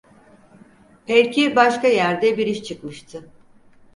Belki 1.07 1.55
başka 1.55 1.87
yerde 1.87 2.37
bir 2.37 2.47
iş 2.47 2.63
çıkmıştı. 2.63 3.29